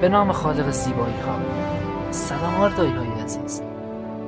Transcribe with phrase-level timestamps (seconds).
[0.00, 1.38] به نام خالق زیبایی ها
[2.10, 3.62] سلام آردایی های عزیز.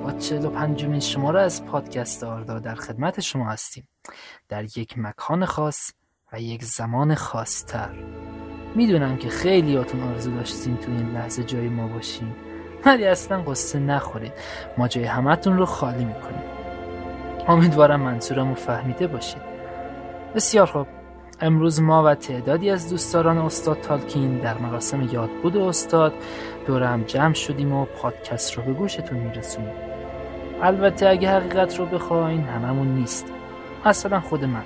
[0.02, 3.88] با پنجمین شماره از پادکست آردا در خدمت شما هستیم.
[4.48, 5.90] در یک مکان خاص
[6.32, 7.90] و یک زمان خاصتر.
[8.74, 12.36] می‌دونم که خیلیاتون آرزو داشتین تو این لحظه جای ما باشیم
[12.86, 14.32] ولی اصلا قصه نخورید
[14.78, 16.42] ما جای همتون رو خالی می‌کنیم.
[17.48, 19.42] امیدوارم منظورم رو فهمیده باشید.
[20.34, 20.99] بسیار خوب.
[21.42, 26.12] امروز ما و تعدادی از دوستداران استاد تالکین در مراسم یادبود استاد
[26.66, 29.74] دور هم جمع شدیم و پادکست رو به گوشتون میرسونیم.
[30.62, 33.26] البته اگه حقیقت رو بخواین هممون نیست.
[33.86, 34.64] مثلا خود من.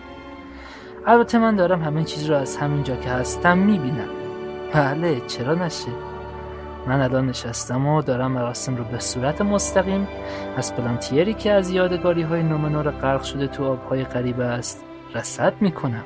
[1.06, 4.09] البته من دارم همه چیز رو از همینجا که هستم می‌بینم.
[4.72, 5.92] بله چرا نشه؟
[6.86, 10.09] من الان نشستم و دارم مراسم رو به صورت مستقیم
[10.56, 16.05] از پلانتیری که از یادگاری های نومنور غرق شده تو آبهای غریبه است رصد می‌کنم.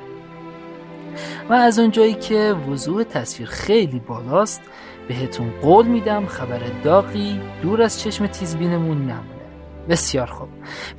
[1.49, 4.61] و از اونجایی که وضوح تصویر خیلی بالاست
[5.07, 9.39] بهتون قول میدم خبر داغی دور از چشم تیزبینمون نمونه.
[9.89, 10.49] بسیار خوب.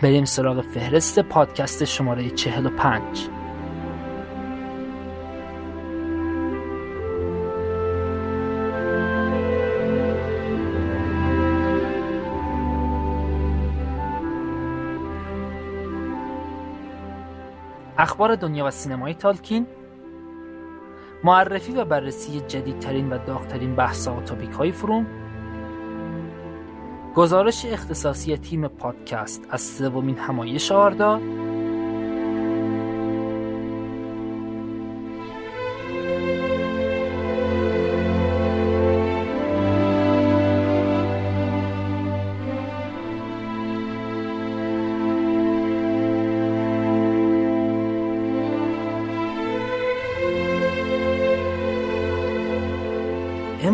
[0.01, 3.03] بریم سراغ فهرست پادکست شماره 45
[17.99, 19.67] اخبار دنیا و سینمای تالکین
[21.25, 25.07] معرفی و بررسی جدیدترین و داغترین بحث‌ها و تاپیک های فروم
[27.15, 31.21] گزارش اختصاصی تیم پادکست از سومین همایش آردا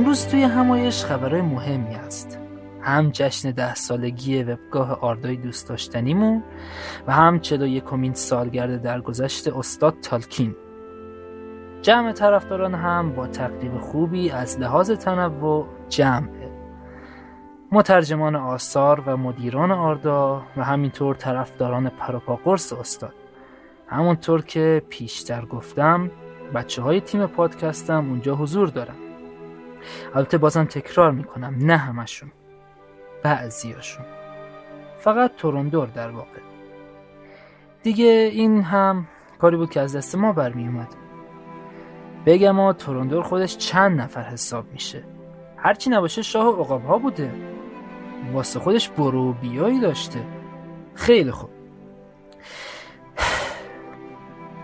[0.07, 2.39] امروز توی همایش خبرهای مهمی است
[2.83, 6.43] هم جشن ده سالگی وبگاه آردای دوست داشتنیمون
[7.07, 10.57] و هم چلو یکمین سالگرد درگذشت استاد تالکین.
[11.83, 16.51] جمع طرفداران هم با تقریب خوبی از لحاظ تنوع جمعه
[17.73, 23.15] مترجمان آثار و مدیران آردا و همینطور طرفداران پروپا قرص استاد.
[23.89, 26.11] همونطور که پیشتر گفتم
[26.55, 29.06] بچه های تیم پادکستم اونجا حضور دارن.
[30.15, 32.33] البته بازم تکرار می‌کنم نه همشون
[33.23, 34.05] بعضیاشون.
[34.99, 36.41] فقط تورندور در واقع.
[37.83, 39.07] دیگه این هم
[39.39, 40.89] کاری بود که از دست ما برمی اومد
[42.27, 45.05] بگم ما تورندور خودش چند نفر حساب میشه؟
[45.57, 47.33] هرچی نباشه شاه عقاب ها بوده.
[48.33, 50.21] واسه خودش برو بیایی داشته.
[50.95, 51.51] خیلی خوب.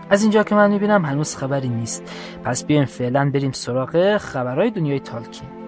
[0.09, 2.03] از اینجا که من می‌بینم هنوز خبری نیست.
[2.43, 5.63] پس بیایم فعلا بریم سراغ خبرهای دنیای تالکین.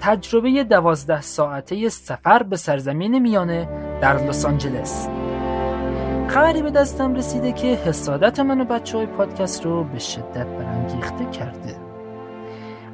[0.00, 3.68] تجربه دوازده ساعته سفر به سرزمین میانه
[4.00, 5.08] در لس آنجلس.
[6.28, 11.24] خبری به دستم رسیده که حسادت من و بچه های پادکست رو به شدت برانگیخته
[11.24, 11.83] کرده.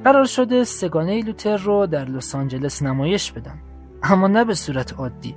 [0.04, 3.62] قرار شده سگانه لوتر رو در لس آنجلس نمایش بدن.
[4.02, 5.36] اما نه به صورت عادی.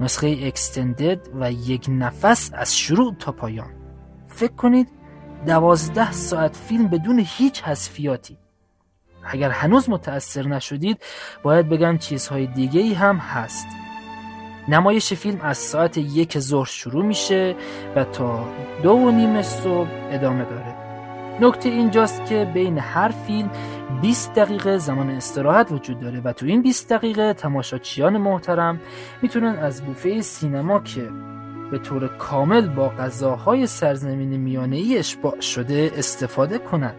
[0.00, 3.70] نسخه اکستندد و یک نفس از شروع تا پایان.
[4.26, 4.88] فکر کنید
[5.46, 8.38] دوازده ساعت فیلم بدون هیچ حذفیاتی.
[9.24, 11.02] اگر هنوز متأثر نشدید
[11.42, 13.66] باید بگم چیزهای دیگه ای هم هست.
[14.68, 17.56] نمایش فیلم از ساعت یک ظهر شروع میشه
[17.96, 18.48] و تا
[18.82, 20.86] دو و نیم صبح ادامه داره.
[21.40, 23.50] نکته اینجاست که بین هر فیلم
[24.02, 28.80] 20 دقیقه زمان استراحت وجود داره و تو این 20 دقیقه تماشاچیان محترم
[29.22, 31.08] می‌تونن از بوفه سینما که
[31.70, 36.96] به طور کامل با غذاهای سرزمین میانه ای اشباع شده استفاده کنند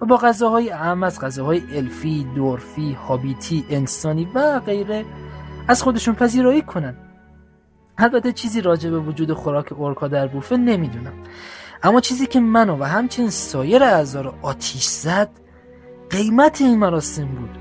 [0.00, 5.04] و با غذاهای اهم از غذاهای الفی، دورفی، هابیتی، انسانی و غیره
[5.68, 6.96] از خودشون پذیرایی کنند.
[7.98, 11.12] البته چیزی راجع به وجود خوراک اورکا در بوفه نمی‌دونم
[11.82, 15.30] اما چیزی که منو و همچنین سایر اعضا رو آتیش زد
[16.10, 17.58] قیمت این مراسم بود.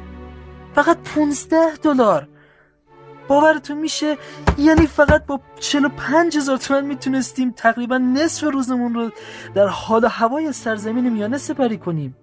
[0.75, 2.27] فقط 15 دلار.
[3.27, 4.17] باورتون میشه؟
[4.57, 9.11] یعنی فقط با 45 هزار تومن می‌تونستیم تقریبا نصف روزمون رو
[9.55, 12.15] در حال هوای سرزمین میانه سپری کنیم.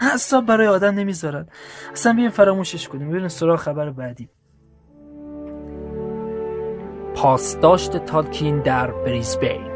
[0.00, 1.46] حساب برای آدم نمی‌ذارن.
[1.92, 3.08] اصلا بیایم فراموشش کنیم.
[3.08, 4.28] ببینیم سراغ خبر بعدی.
[7.14, 9.73] پاسداشت تالکین در بریزبین.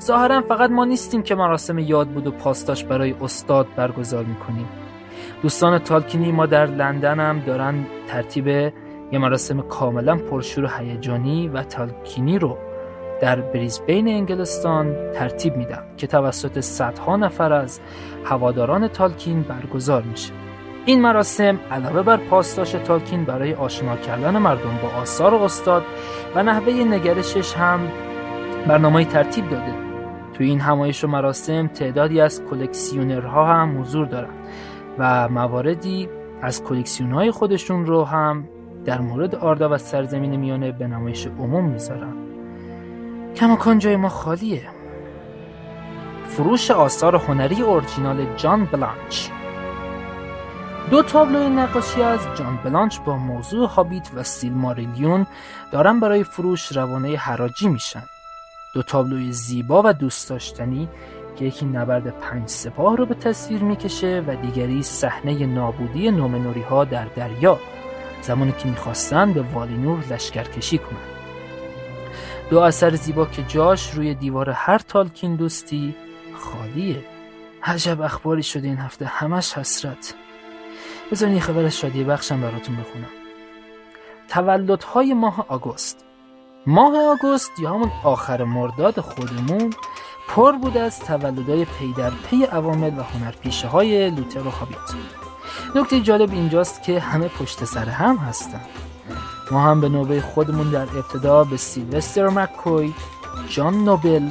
[0.00, 4.68] ظاهرا فقط ما نیستیم که مراسم یاد بود و پاسداشت برای استاد برگزار می‌کنیم.
[5.42, 8.46] دوستان تالکینی ما در لندن هم دارن ترتیب
[9.12, 12.58] یه مراسم کاملا پرشور و هیجانی و تالکینی رو
[13.20, 17.80] در بریزبین انگلستان ترتیب میدن که توسط صدها نفر از
[18.24, 20.32] هواداران تالکین برگزار میشه.
[20.86, 25.82] این مراسم علاوه بر پاسداشت تالکین برای آشنا کردن مردم با آثار استاد
[26.34, 27.80] و نحوه نگرشش هم
[28.66, 29.83] برنامه ترتیب داده.
[30.34, 34.34] توی این همایش و مراسم تعدادی از کلکسیونرها هم حضور دارن
[34.98, 36.08] و مواردی
[36.42, 38.48] از کلکسیون های خودشون رو هم
[38.84, 42.14] در مورد آردا و سرزمین میانه به نمایش عموم می‌ذارن.
[43.36, 44.62] کماکان جای ما خالیه.
[46.26, 49.28] فروش آثار هنری اورجینال جان بلانچ.
[50.90, 55.26] دو تابلوی نقاشی از جان بلانچ با موضوع هابیت و سیلماریلیون
[55.72, 58.02] دارن برای فروش روانه حراجی میشن.
[58.74, 60.88] دو تابلوی زیبا و دوست داشتنی
[61.36, 66.84] که یکی نبرد پنج سپاه رو به تصویر می‌کشه و دیگری صحنه نابودی نومنوری ها
[66.84, 67.60] در دریا
[68.22, 71.14] زمانی که می‌خواستن به والینور لشکرکشی کنند.
[72.50, 75.94] دو اثر زیبا که جاش روی دیوار هر تالکین دوستی
[76.34, 77.04] خالیه.
[77.62, 80.14] عجب اخباری شده این هفته همش حسرت.
[81.12, 83.10] بذارین یه خبر شادی بخشم براتون بخونم.
[84.28, 86.04] تولدهای ماه آگوست.
[86.66, 89.70] ماه آگوست یا همون آخر مرداد خودمون
[90.28, 94.78] پر بود از تولدهای پی در پی عوامل و هنرپیشه های LOTR و هابیت
[95.74, 98.60] نکته جالب اینجاست که همه پشت سر هم هستن.
[99.50, 102.94] ما هم به نوبه خودمون در ابتدا به سیلوستر مککوی
[103.48, 104.28] جان نوبل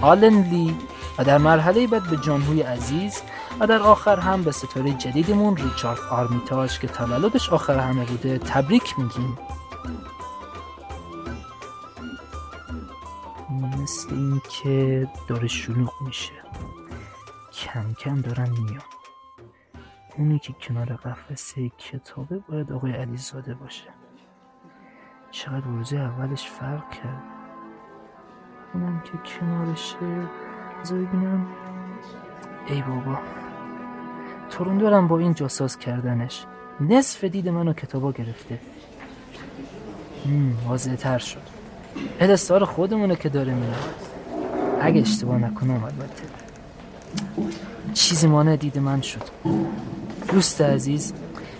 [0.00, 0.76] آلن لی
[1.18, 3.22] و در مرحله بعد به جان هوی عزیز
[3.60, 8.98] و در آخر هم به ستاره جدیدمون ریچارد آرمیتاش که تولدش آخر همه بوده تبریک
[8.98, 9.38] میگیم.
[13.54, 16.32] مثل اینکه داره شلوغ میشه.
[17.52, 18.82] کم کم دارن میان.
[20.16, 23.90] اونی که کنار قفسه کتابه باید آقای علیزاده باشه.
[25.30, 27.22] چقدر روزه اولش فرق کرد.
[28.74, 30.28] اونم که کنارشه
[30.80, 31.46] بذار ببینم
[32.66, 33.18] ای بابا.
[34.50, 36.46] تورندورم با این جاساز کردنش.
[36.80, 38.60] نصف دید منو کتابا گرفته.
[40.68, 41.53] واضح تر شد.
[42.18, 43.94] پدستار خودمونه که داره میاد
[44.80, 46.22] اگه اشتباه نکنم البته
[47.94, 49.22] چیزی مانع دید من شد.
[50.32, 51.12] دوست عزیز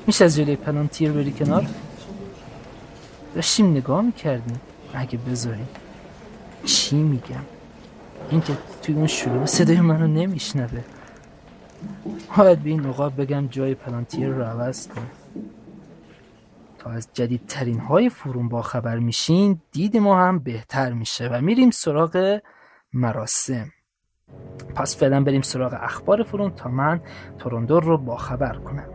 [0.07, 1.67] میشه از جلوی پلانتیر بری کنار؟
[3.35, 4.61] داشتیم نگاه می‌کردیم.
[4.95, 5.69] اگه بذاریم.
[6.65, 7.45] چی میگم؟
[8.31, 10.85] این که توی اون شروع صدای منو نمیشنوه.
[12.37, 15.07] باید به این نقاب بگم جای پلانتیر رو عوض کن
[16.91, 22.41] از جدیدترین های فرون با خبر میشین دید ما هم بهتر میشه و میریم سراغ
[22.93, 23.67] مراسم.
[24.75, 27.01] پس فعلا بریم سراغ اخبار فرون تا من
[27.39, 28.89] تورندور رو با خبر کنم.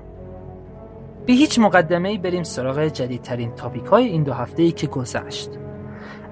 [1.25, 5.49] به هیچ مقدمه بریم سراغ جدیدترین تاپیک های این دو هفته ای که گذشت.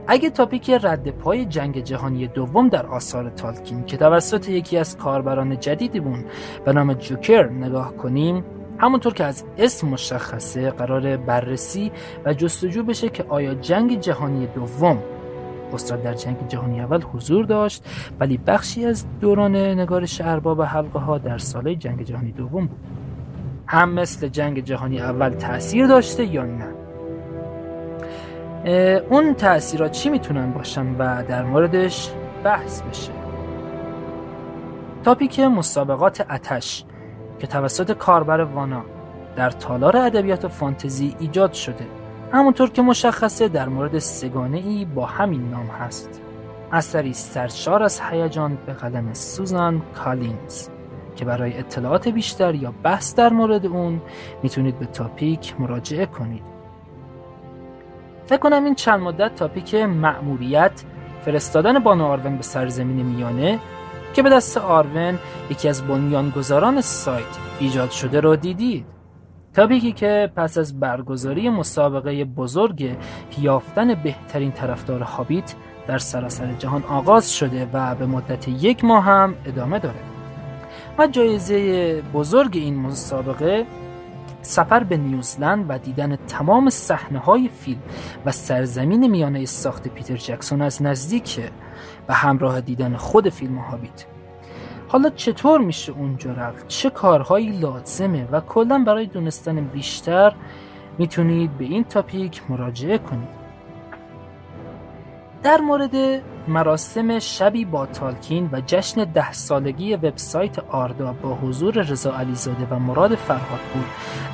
[0.07, 5.59] اگه تاپیک رد پای جنگ جهانی دوم در آثار تالکین که توسط یکی از کاربران
[5.59, 6.25] جدیدمون
[6.65, 8.43] به نام جوکر نگاه کنیم
[8.79, 11.91] همونطور که از اسم مشخصه قرار بررسی
[12.25, 15.03] و جستجو بشه که آیا جنگ جهانی دوم
[15.73, 17.85] استاد در جنگ جهانی اول حضور داشت
[18.19, 22.79] ولی بخشی از دوران نگارش ارباب حلقه ها در سال جنگ جهانی دوم بود.
[23.67, 26.67] هم مثل جنگ جهانی اول تاثیر داشته یا نه؟
[29.09, 32.11] اون تاثیرات چی می‌تونن باشن و در موردش
[32.43, 33.11] بحث بشه؟
[35.03, 36.83] تاپیک مسابقات اتش.
[37.39, 38.83] که توسط کاربر وانا
[39.35, 41.87] در تالار ادبیات فانتزی ایجاد شده.
[42.31, 46.21] همونطور که مشخصه در مورد سگانه ای با همین نام هست.
[46.71, 50.67] اثری سرشار از هیجان به قلم سوزان کالینز
[51.15, 54.01] که برای اطلاعات بیشتر یا بحث در مورد اون
[54.43, 56.43] می‌تونید به تاپیک مراجعه کنید.
[58.25, 60.83] فکر کنم این چند مدت تاپیک مأموریت
[61.25, 63.59] فرستادن بانو آرون به سرزمین میانه
[64.17, 65.19] که به دست آرون
[65.49, 68.85] یکی از بنیانگذاران سایت ایجاد شده رو دیدید.
[69.53, 72.97] تاپیکی که پس از برگزاری مسابقه بزرگ
[73.41, 75.55] یافتن بهترین طرفدار هابیت
[75.87, 79.99] در سراسر جهان آغاز شده و به مدت یک ماه هم ادامه داره.
[80.97, 83.65] و جایزه بزرگ این مسابقه
[84.41, 87.81] سفر به نیوزلند و دیدن تمام صحنه های فیلم
[88.25, 91.39] و سرزمین میانه ساخت پیتر جکسون از نزدیک
[92.09, 94.05] و همراه دیدن خود فیلم هابیت.
[94.87, 100.33] حالا چطور میشه اونجا رفت؟ چه کارهایی لازمه؟ و کلا برای دونستن بیشتر
[100.97, 103.36] می‌تونید به این تاپیک مراجعه کنید.
[105.43, 112.17] در مورد مراسم شبی با تالکین و جشن ده سالگی وبسایت آردا با حضور رضا
[112.17, 113.83] علیزاده و مراد فرهادپور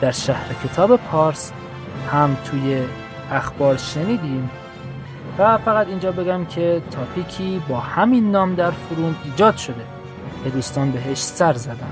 [0.01, 1.51] در شهر کتاب پارس
[2.11, 2.81] هم توی
[3.31, 4.49] اخبار شنیدیم.
[5.39, 9.85] و فقط اینجا بگم که تاپیکی با همین نام در فروم ایجاد شده.
[10.43, 11.91] که دوستان بهش سر زدن.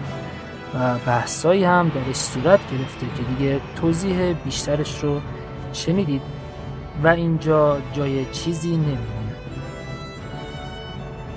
[0.73, 5.21] و بحثایی هم درش صورت گرفته که دیگه توضیح بیشترش رو
[5.73, 6.40] شنیدید.
[7.03, 9.35] و اینجا جای چیزی نمیمونه.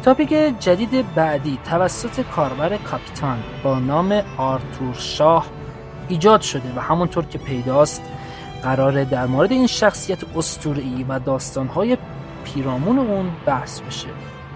[0.02, 5.46] تاپیک جدید بعدی توسط کاربر کاپیتان با نام آرتور شاه
[6.08, 8.02] ایجاد شده و همونطور که پیداست
[8.62, 11.99] قراره در مورد این شخصیت اسطوره‌ای و داستانهای
[12.44, 14.08] پیرامون اون بحث بشه.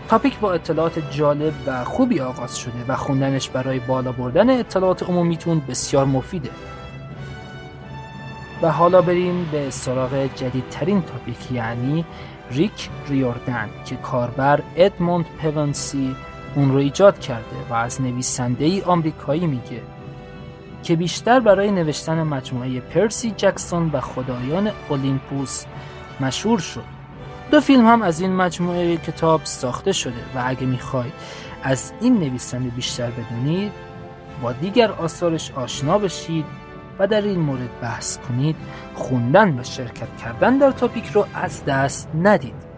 [0.08, 5.62] تاپیک با اطلاعات جالب و خوبی آغاز شده و خوندنش برای بالا بردن اطلاعات عمومیتون
[5.68, 6.50] بسیار مفیده.
[8.62, 12.04] و حالا بریم به سراغ جدیدترین تاپیک یعنی
[12.50, 16.16] ریک ریوردن که کاربر ادموند پونسی
[16.54, 19.82] اون رو ایجاد کرده و از نویسنده ای آمریکایی میگه
[20.82, 25.64] که بیشتر برای نوشتن مجموعه پرسی جکسون و خدایان اولیمپوس
[26.20, 26.84] مشهور شد.
[27.50, 31.12] دو فیلم هم از این مجموعه کتاب ساخته شده و اگه می‌خواید
[31.62, 33.72] از این نویسنده بیشتر بدونید
[34.42, 36.44] با دیگر آثارش آشنا بشید.
[36.98, 38.56] و در این مورد بحث کنید
[38.94, 42.68] خوندن و شرکت کردن در تاپیک رو از دست ندید.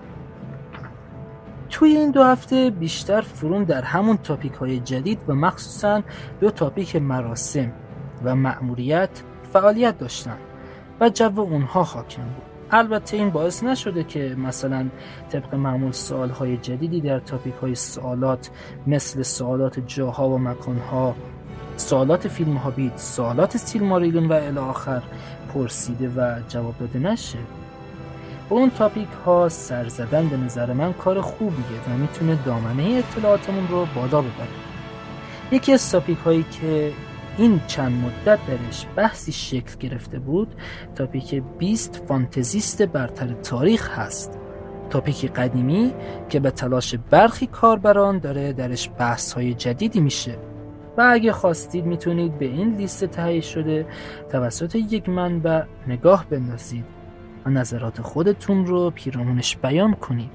[1.71, 6.03] توی این دو هفته بیشتر فرون در همون تاپیک های جدید و مخصوصا
[6.41, 7.73] دو تاپیک مراسم
[8.25, 9.23] و مأموریت
[9.53, 10.37] فعالیت داشتن
[11.01, 12.51] و جو اونها حاکم بود.
[12.73, 14.89] البته این باعث نشده که مثلا
[15.29, 18.51] طبق معمول سوال های جدیدی در تاپیک های سوالات
[18.87, 21.15] مثل سوالات جاها و مکانها
[21.81, 25.03] سوالات فیلم هابیت سوالات سیلماریلون و الی آخر
[25.55, 27.39] پرسیده و جواب داده نشه.
[28.49, 33.69] با اون تاپیک ها سر زدن به نظر من کار خوبیه و می‌تونه دامنه اطلاعاتمون
[33.69, 34.49] رو بالا ببره.
[35.53, 36.93] یکی از تاپیک هایی که
[37.39, 40.55] این چند مدت درش بحثی شکل گرفته بود
[40.95, 44.39] تاپیک 20 فانتزیست برتر تاریخ هست.
[44.91, 45.93] تاپیکی قدیمی
[46.29, 50.37] که به تلاش برخی کاربران داره درش بحث های جدیدی میشه.
[50.97, 53.87] و اگه خواستید می‌تونید به این لیست تهیه شده
[54.29, 56.85] توسط یک منبع نگاه بندازید
[57.47, 60.31] و نظرات خودتون رو پیرامونش بیان کنید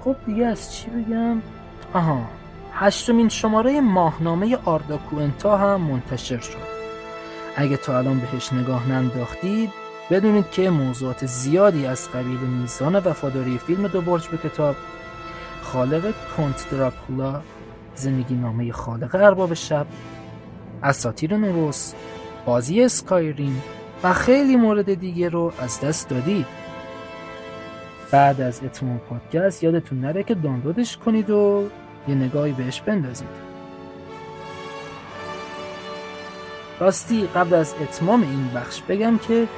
[0.00, 1.42] خب دیگه از چی بگم؟
[1.94, 2.20] آها
[2.72, 6.72] هشتمین شماره ماهنامه آرداکو انتا هم منتشر شد
[7.56, 9.70] اگه تا الان بهش نگاه ننداختید
[10.10, 14.76] بدونید که موضوعات زیادی از قبیل میزان وفاداری فیلم دو برج به کتاب
[15.62, 17.40] خالق کنت دراکولا
[17.94, 19.86] زندگی نامه خالق ارباب شب
[20.82, 21.92] اساتیر نوروس
[22.46, 23.56] بازی اسکایرین
[24.02, 26.46] و خیلی مورد دیگه رو از دست دادید.
[28.10, 31.68] بعد از اتمام پادکست یادتون نره که دانلودش کنید و
[32.08, 33.28] یه نگاهی بهش بندازید.
[36.80, 39.48] راستی قبل از اتمام این بخش بگم که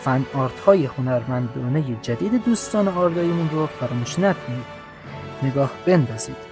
[0.00, 4.64] فن آرت های هنرمندانه جدید دوستان آرداییمون رو فراموش نکنید.
[5.42, 6.51] نگاه بندازید.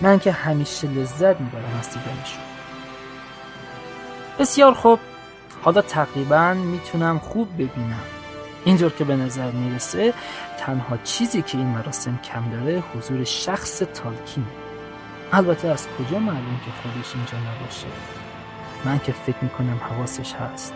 [0.00, 2.42] من که همیشه لذت می‌برم از دیدنشون.
[4.38, 4.98] بسیار خوب.
[5.62, 8.00] حالا تقریبا می‌تونم خوب ببینم.
[8.64, 10.14] اینجور که به نظر می‌رسه
[10.58, 14.46] تنها چیزی که این مراسم کم داره حضور شخص تالکین
[15.32, 17.86] البته از کجا معلوم که خودش اینجا نباشه؟
[18.84, 20.74] من که فکر می‌کنم حواسش هست.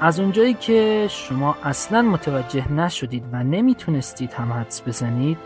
[0.00, 5.38] از اونجایی که شما اصلا متوجه نشدید و نمی‌تونستید هم حدس بزنید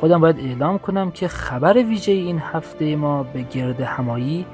[0.00, 4.46] خودم باید اعلام کنم که خبر ویژه این هفته ما به گرد همایی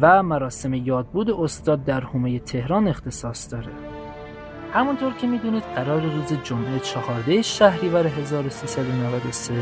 [0.00, 3.72] و مراسم یادبود استاد در حومه تهران اختصاص داره.
[4.74, 9.54] همونطور که می‌دونید قرار روز جمعه چهارده شهریور 1393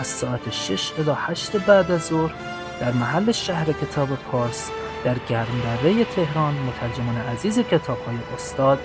[0.00, 2.34] از ساعت 6 الی 8 بعد از ظهر
[2.80, 4.70] در محل شهر کتاب پارس
[5.04, 8.78] در گرمدره تهران مترجمان عزیز کتاب های استاد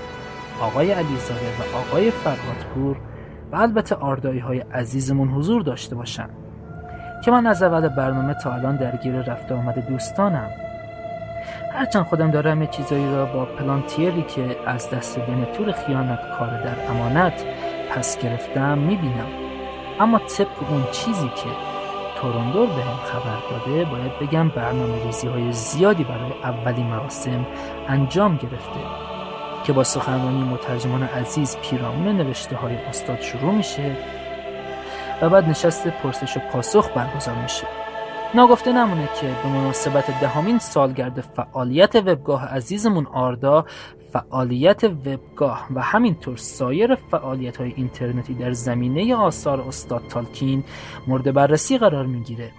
[0.62, 2.98] آقای علیزاده و آقای فرهادپور
[3.52, 6.30] و البته آردایی های عزیزمون حضور داشته باشن
[7.26, 10.50] که من از اول برنامه تا الان درگیر رفته آمده دوستانم.
[11.74, 16.90] هرچند خودم دارم یه چیزایی را با پلانتیری که از دست بنتور خیانت کار در
[16.90, 17.46] امانت
[17.90, 19.28] پس گرفتم می‌بینم.
[20.00, 21.69] اما طبق اون چیزی که
[22.22, 27.46] توروندور به هم خبر داده باید بگم برنامه ریزی های زیادی برای اولین مراسم
[27.88, 28.80] انجام گرفته
[29.64, 33.98] که با سخنرانی مترجمان عزیز پیرامون نوشته های استاد شروع میشه
[35.22, 37.68] و بعد نشست پرسش و پاسخ برگزار میشه.
[38.34, 43.66] ناگفته نمونه که به مناسبت دهمین سالگرد فعالیت وبگاه عزیزمون آردا
[44.14, 50.64] فعالیت وبگاه و همینطور سایر فعالیت های اینترنتی در زمینه آثار استاد تالکین
[51.08, 52.52] مورد بررسی قرار می‌گیره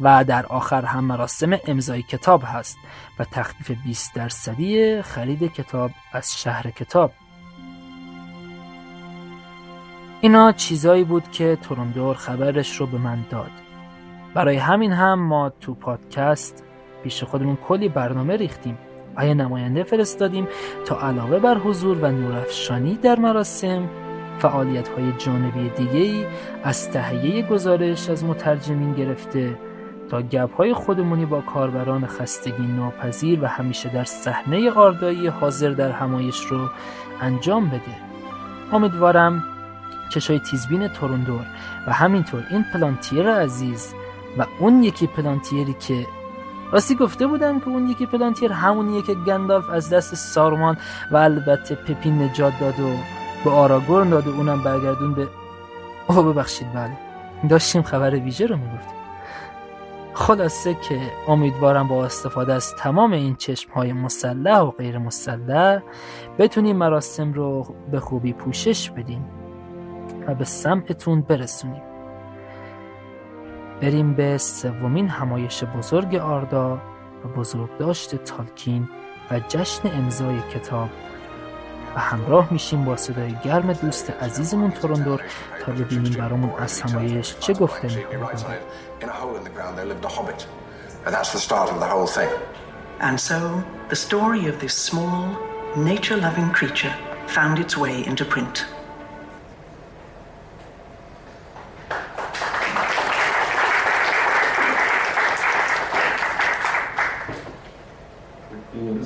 [0.00, 2.78] و در آخر هم مراسم امضای کتاب هست
[3.18, 7.12] و تخفیف 20 درصدی خرید کتاب از شهر کتاب.
[10.20, 13.50] اینا چیزایی بود که تورندور خبرش رو به من داد.
[14.34, 16.64] برای همین هم ما تو پادکست
[17.02, 18.78] پیش خودمون کلی برنامه ریختیم.
[19.18, 20.48] و یه نماینده فرستادیم
[20.84, 23.88] تا علاوه بر حضور و نورافشانی در مراسم
[24.38, 26.26] فعالیت های جانبی دیگه ای
[26.64, 29.58] از تهیه گزارش از مترجمین گرفته
[30.10, 35.90] تا گپ های خودمونی با کاربران خستگی ناپذیر و همیشه در صحنه آردایی حاضر در
[35.90, 36.68] همایش رو
[37.20, 38.08] انجام بده.
[38.72, 39.44] امیدوارم
[40.10, 41.46] چشای تیزبین تورندور
[41.86, 43.94] و همینطور این پلانتیر عزیز
[44.38, 46.06] و اون یکی پلانتیری که
[46.72, 50.76] راستی گفته بودم که اون یکی پلانتیر همونیه که گندالف از دست سارمان
[51.12, 52.88] و البته پپین نجات داد و
[53.44, 55.28] به آراگورن داد و اونم برگردون به
[56.08, 56.98] اوه ببخشید بله.
[57.48, 58.98] داشتیم خبر ویژه رو می‌گفتیم.
[60.14, 65.82] خلاصه که امیدوارم با استفاده از تمام این چشم های مسلح و غیر مسلح
[66.38, 69.24] بتونیم مراسم رو به خوبی پوشش بدیم
[70.26, 71.87] و به سمعتون برسونیم.
[73.82, 76.80] بریم به سومین همایش بزرگ آردا
[77.24, 78.88] و بزرگداشت تالکین
[79.30, 80.88] و جشن امضای کتاب.
[81.96, 85.22] و همراه میشیم با صدای گرم دوست عزیزمون تورندور
[85.64, 88.28] تا ببینیم برامون از همایش چه گفته می‌کنه
[93.00, 93.38] And so,
[93.88, 95.20] the story of this small,
[95.76, 96.94] nature-loving creature
[97.28, 98.56] found its way into print.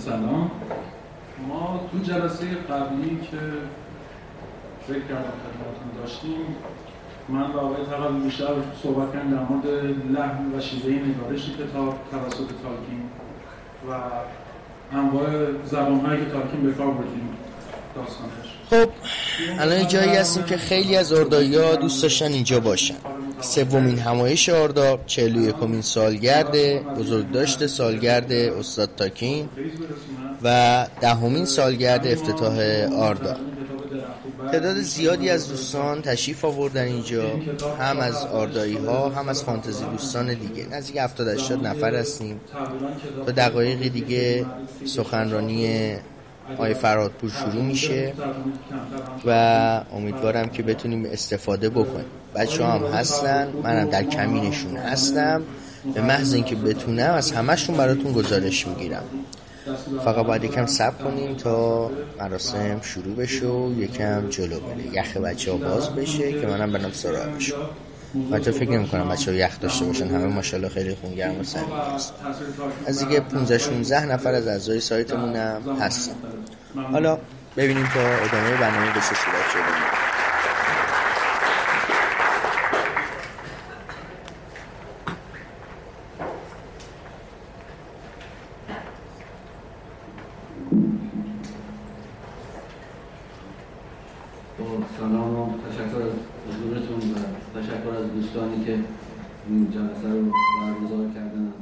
[0.04, 0.50] سلام.
[1.48, 3.36] ما تو جلسه قبلی که
[4.88, 6.56] فکر کردم خدمتتون داشتیم
[7.28, 8.44] من و آقای تقوی بیشتر
[8.82, 9.66] صحبت کردم در مورد
[10.10, 13.02] لحن و شیوه نگارش کتاب توسط تالکین
[13.88, 13.92] و
[14.96, 15.26] انواع
[15.64, 17.28] زبانهایی که تالکین به کار بردیم
[17.94, 18.52] داستانش.
[18.70, 18.90] خب
[19.60, 22.94] الان جایی هستیم که خیلی از اردایی ها دوست داشتن اینجا باشن.
[23.42, 26.56] سومین همایش آردا 41 یکمین سالگرد
[26.98, 29.48] بزرگداشت سالگرد استاد تاکین
[30.42, 32.58] و دهمین سالگرد افتتاح
[32.98, 33.36] آردا
[34.52, 37.30] تعداد زیادی از دوستان تشریف آوردن اینجا
[37.80, 40.66] هم از آردایی ها هم از فانتزی دوستان دیگه.
[40.70, 42.40] نزدیک 70 80 نفر هستیم.
[43.26, 44.46] تا دقایقی دیگه
[44.84, 45.94] سخنرانی
[46.54, 48.12] آقای فرادپور شروع میشه
[49.26, 49.30] و
[49.92, 52.06] امیدوارم که بتونیم استفاده بکنیم.
[52.34, 55.42] بچه هم هستن منم در کمینشون هستم.
[55.94, 59.04] به محض اینکه بتونم از همشون براتون گزارش می‌گیرم.
[60.04, 64.96] فقط باید یکم سب کنیم تا مراسم شروع بشه و یکم جلو بره.
[64.96, 67.58] یخ بچه ها باز بشه که منم برم سراغشون
[68.12, 72.14] تو فکر نمی کنم بچه یخ داشته باشن همه ماشاءالله خیلی خونگرم و سریع هست
[72.86, 76.14] از دیگه 15 16 نفر از اعضای سایتمون هم هستن.
[76.92, 77.18] حالا
[77.56, 80.02] ببینیم تا ادامه برنامه به چه صورت شده
[94.98, 96.12] سلام و تشکر از
[96.48, 97.00] حضورتون
[97.54, 98.78] و تشکر از دوستانی که
[99.48, 101.52] این جلسه رو برگزار کردن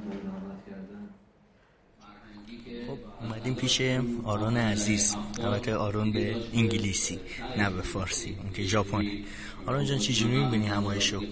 [2.86, 3.80] خب اومدیم پیش
[4.24, 5.16] آرون عزیز.
[5.44, 7.18] البته آرون به انگلیسی
[7.58, 9.24] نه به فارسی اون که ژاپنی.
[9.66, 11.22] آرون جان چجوری می‌بینی همایش رو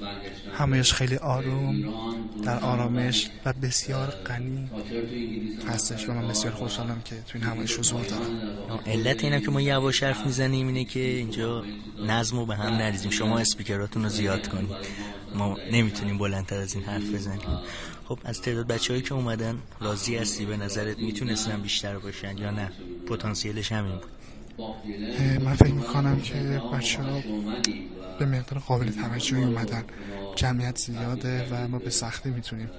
[0.58, 1.82] همایش خیلی آروم
[2.44, 4.70] در آرامش و بسیار غنی
[5.68, 8.80] هستش و من بسیار خوشحالم که تو این همایش حضور دارم.
[8.86, 11.64] علت اینا که ما یواش حرف می‌زنیم اینه که اینجا
[12.06, 13.10] نظم رو به هم نریزیم.
[13.10, 14.76] شما اسپیکراتون رو زیاد کنید.
[15.34, 17.58] ما نمی‌تونیم بلندتر از این حرف بزنیم.
[18.04, 22.50] خب از تعداد بچه هایی که اومدن راضی هستی به نظرت؟ می‌تونستن بیشتر باشن یا
[22.50, 22.70] نه؟
[23.06, 24.10] پتانسیلش همین بود.
[25.44, 27.22] من فکر می‌کنم که بچه ها
[28.18, 29.84] به مقدار قابل توجهی اومدن.
[30.36, 32.70] جمعیت زیاده و ما به سختی می‌تونیم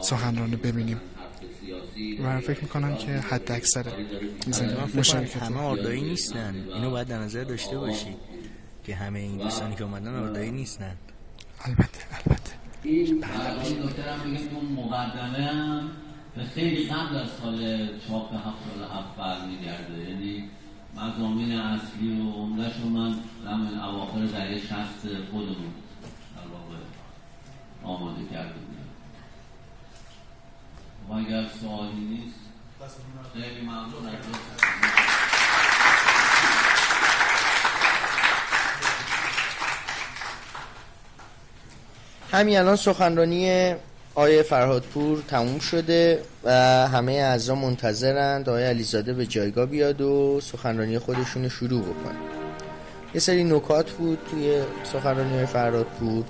[0.00, 1.00] سخنرانو ببینیم.
[2.24, 3.84] و فکر می‌کنم که حد اکثر
[4.94, 6.54] مشارکت همه آردایی نیستن.
[6.74, 8.16] اینو باید در نظر داشته باشی
[8.84, 10.96] که همه این دوستانی که اومدن آردایی نیستن.
[11.64, 12.52] البته البته.
[12.82, 13.20] این
[13.82, 15.80] دکترم بگیم اون مقدمه
[16.36, 20.50] به خیلی قبل از سال چاپ هفتاد هفت برمیگرده یعنی
[20.96, 23.14] مضامین اصلی و عمدهش رو من
[23.84, 25.72] اواخر دهه شست خودمون
[26.36, 26.76] در واقع
[27.84, 28.88] آماده کرده بودم
[31.08, 32.40] و اگر سوالی نیست
[33.34, 34.08] خیلی ممنون.
[42.32, 43.74] همین الان سخنرانی
[44.14, 46.52] آیه فرهادپور تموم شده و
[46.88, 52.14] همه اعضا منتظرند آیه علیزاده به جایگاه بیاد و سخنرانی خودشون شروع بکنه.
[53.14, 56.24] یه سری نکات بود توی سخنرانی آیه فرهادپور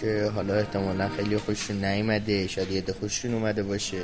[0.00, 4.02] که حالا احتمالا خیلی خوششون نیومده شاید یه خوششون اومده باشه.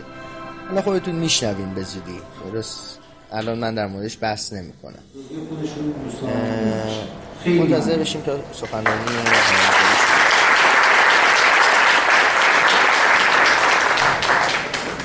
[0.69, 2.19] حالا خودتون میشنوین به زودی.
[2.45, 2.99] درست؟
[3.33, 5.03] الان من در موردش بحث نمی کنم
[7.47, 9.05] منتظر بشیم تا سخنرانی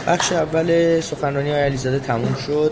[0.07, 2.71] بخش اول سخنرانی های علیزاده تموم شد.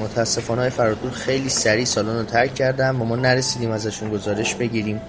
[0.00, 5.00] متاسفانه های فرادور خیلی سریع سالن رو ترک کردن و ما نرسیدیم ازشون گزارش بگیریم.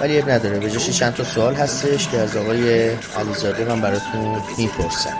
[0.00, 0.58] ولی اب نداره.
[0.58, 5.16] به چند تا سوال هستش که از آقای علیزاده من براتون می‌پرسم.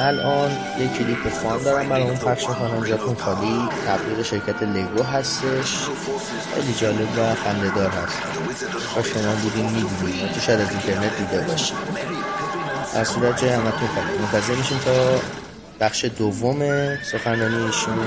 [0.00, 5.88] الان یک کلیپ فان دارم برای اون پخش کنم جاتون خالی تبلیغ شرکت لگو هستش.
[6.54, 8.18] خیلی جالب و خندهدار هست.
[8.98, 11.76] و شما بودین می‌دونید تو شاید از اینترنت دیده باشید
[12.94, 14.18] در صورت جای همتون خالی.
[14.18, 15.20] منتظر میشیم تا
[15.80, 16.58] بخش دوم
[17.02, 17.98] سخنرانی ایشون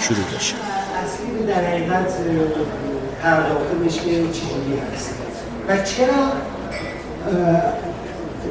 [0.00, 0.54] شروع بشه.
[1.04, 2.12] اصلی در حقیقت
[3.22, 5.10] پرداخته که چجوری هست.
[5.68, 6.32] و چرا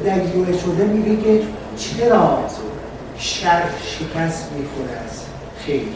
[0.08, 1.42] یوه شده میگه که
[1.76, 2.38] چرا
[3.18, 5.26] شر شکست می‌خوره است
[5.66, 5.92] خیلی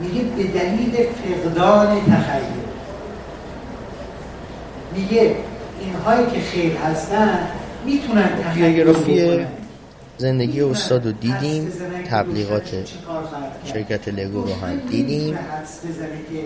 [0.00, 2.64] میگه به دلیل فقدان تخیل
[4.96, 5.36] میگه
[5.80, 7.38] اینهایی که خیر هستن
[7.86, 9.46] می‌تونن بیوگرافی
[10.18, 11.72] زندگی استاد رو دیدیم
[12.10, 12.70] تبلیغات
[13.64, 15.38] شرکت لگو رو هم دیدیم.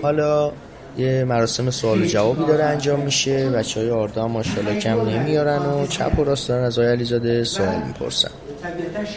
[0.02, 0.52] حالا
[0.98, 3.50] یه مراسم سوال و جوابی داره انجام میشه.
[3.50, 7.82] بچه های آردا ماشاءالله کم نمیارن و چپ و راست دارن از آقای علیزاده سوال
[7.86, 8.30] می‌پرسن.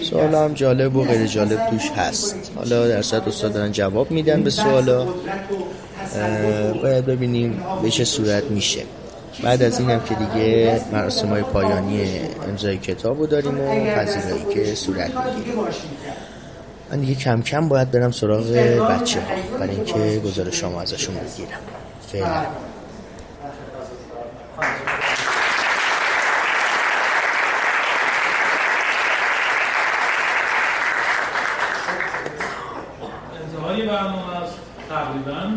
[0.09, 2.51] سوال هم جالب و غیر جالب توش هست.
[2.55, 5.07] حالا در صورت استاد دارن جواب میدن به سوالا.
[6.83, 8.81] باید ببینیم به چه صورت میشه.
[9.43, 12.03] بعد از این هم که دیگه مراسم های پایانی
[12.49, 15.57] امضای کتاب رو داریم و پذیرایی که صورت می‌گیره
[16.91, 18.51] من دیگه کم کم باید برم سراغ
[18.89, 21.59] بچه ها برای اینکه گزارش شما ازشون بگیرم.
[22.11, 22.45] فعلا.
[33.41, 34.53] انتهای برنامه است
[34.89, 35.51] تقریبا.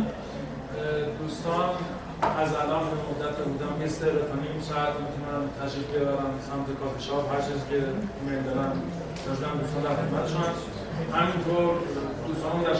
[1.18, 1.70] دوستان
[2.22, 6.16] از الان به مدت بودم یه سه تا نیم ساعت می‌تونن تشریف بیارن
[6.50, 7.76] سمت کافی شاپ هر چیزی که
[9.26, 10.73] داشتن دوستان در خدمتشون.
[11.14, 11.74] همینطور
[12.64, 12.74] در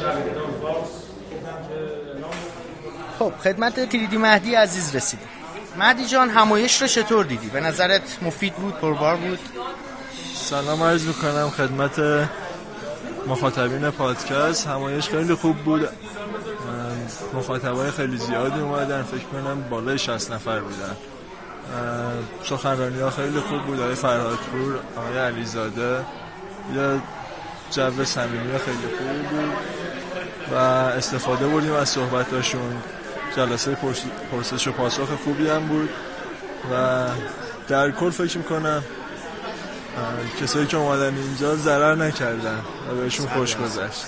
[3.18, 5.29] خب خدمت تریدی مهدی عزیز رسیدیم.
[5.79, 9.38] مهدی جان همایش رو چطور دیدی؟ به نظرت مفید بود پربار بود؟
[10.35, 12.29] سلام عرض می‌کنم خدمت
[13.27, 14.66] مخاطبین پادکست.
[14.66, 15.88] همایش خیلی خوب بود.
[17.35, 19.03] مخاطبای خیلی زیادی اومدن.
[19.03, 20.96] فکر کنم بالای 60 نفر بودن.
[22.44, 23.81] سخنرانی ها خیلی خوب بود.
[23.81, 26.05] آقای فرهادپور آقای علیزاده.
[26.74, 27.00] یه
[27.74, 29.52] جو صمیمی خیلی خوب بود
[30.52, 32.82] و استفاده بردیم از صحبتاشون.
[33.37, 33.76] جلسه
[34.32, 35.88] پرسش و پاسخ خوبی هم بود
[36.72, 37.04] و
[37.68, 38.82] در کل فکر می‌کنم
[40.42, 44.04] کسایی که اومدن اینجا ضرر نکردن و بهشون خوش گذشت.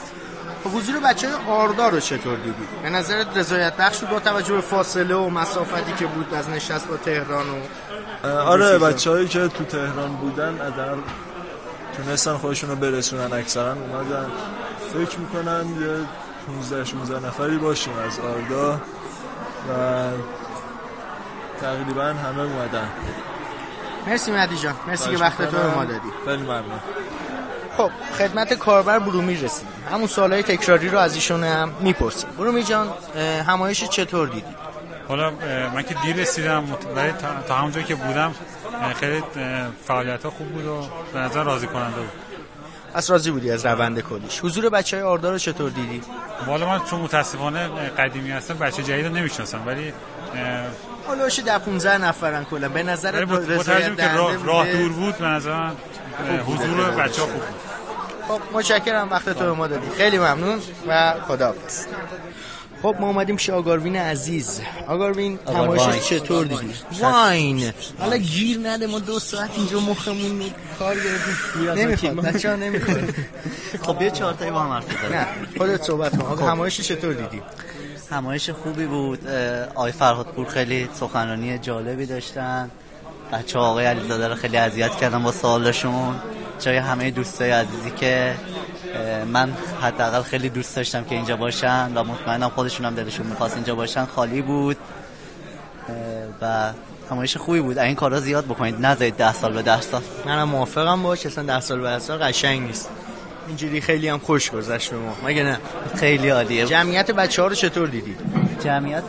[0.65, 4.61] حضور بچه های آردا رو چطور دیدی؟ به نظرت رضایت بخش بود با توجه به
[4.61, 7.47] فاصله و مسافتی که بود از نشست با تهران
[8.23, 10.95] و آره بچه هایی که تو تهران بودن ادر
[11.97, 13.73] تونستن خودشون رو برسونن اکثرا.
[13.73, 14.27] اومدن
[14.95, 16.07] فکر می‌کنم یه
[16.47, 18.81] 15 16 نفری باشیم از آردا و
[21.61, 22.89] تقریبا همه اومدن.
[24.07, 24.75] مرسی مهدی جان.
[24.89, 25.99] مرسی که وقت تو ما دادی.
[26.25, 26.81] خیلی ممنون.
[27.77, 29.73] خب خدمت کاربر برومی رسیدیم.
[29.93, 32.31] همون سوالای تکراری رو از ایشون هم می‌پرسیم.
[32.39, 32.89] برومی جان
[33.47, 34.55] همایش چطور دیدی؟
[35.09, 35.31] حالا
[35.75, 36.65] من که دیر رسیدم
[36.97, 37.13] ولی
[37.49, 38.35] تا همونجایی که بودم
[39.01, 39.23] خیلی
[39.85, 40.81] فعالیت ها خوب بود و
[41.13, 42.11] به نظر راضی کننده بود.
[42.95, 44.41] پس راضی بودی از روند کلیش.
[44.41, 46.03] حضور بچه های آردا رو چطور دیدی؟
[46.47, 49.93] والا من چون متاسفانه قدیمی هستم بچه جدید رو نمی‌شناسم ولی
[51.07, 52.69] حالا ده 15 نفرن کلا.
[52.69, 55.73] به نظر با توجه که راه, راه دور بود به نظر من
[56.47, 57.55] حضور بچه ها خوب بود.
[58.29, 59.91] خب متشکرم وقت تو به ما دادی.
[59.97, 61.87] خیلی ممنون و خداحافظ.
[62.87, 64.61] خب ما اومدیم پیش آگاروین عزیز.
[64.87, 70.43] آگاروین تماشاش چطور دیدی؟ واین حالا گیر نده ما دو ساعت اینجا مخمون
[70.79, 71.71] کار گرفتیم.
[71.71, 73.15] نمی‌خواد بچه‌ها نمی‌خواد.
[73.83, 75.27] خب بیا چهار تایی با هم حرف نه
[75.59, 76.27] خودت صحبت کن.
[76.27, 77.43] آقا همایش چطور دیدی؟
[78.11, 79.29] همایش خوبی بود.
[79.75, 82.71] آقای فرهادپور خیلی سخنرانی جالبی داشتن.
[83.33, 86.15] بچه آقای علیزاده رو خیلی اذیت کردن با سوالشون.
[86.61, 88.35] جای همه دوستای عزیزی که
[89.33, 93.75] من حداقل خیلی دوست داشتم که اینجا باشن و مطمئنم خودشون هم دلشون می‌خواست اینجا
[93.75, 94.77] باشن خالی بود.
[96.43, 96.73] و
[97.11, 97.79] همایش خوبی بود.
[97.79, 100.03] این کارا زیاد بکنید نذارید ده سال به ده سال.
[100.27, 102.91] منم موافقم باش اصلا ده سال به ده سال قشنگ نیست.
[103.49, 105.17] اینجوری خیلی هم خوش گذشت به ما.
[105.25, 105.59] مگه نه؟
[105.97, 106.67] خیلی عالیه.
[106.67, 109.05] جمعیت بچه ها رو چطور دیدید؟ جمعیت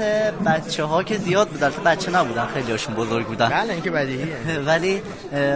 [0.45, 1.63] بچه ها که زیاد بود.
[1.63, 3.49] البته بچه نبودن خیلی هاشون بزرگ بودن.
[3.49, 4.37] بله اینکه بدیهیه.
[4.67, 5.01] ولی